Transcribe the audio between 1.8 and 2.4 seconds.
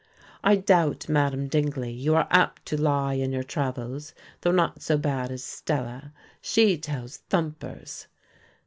you are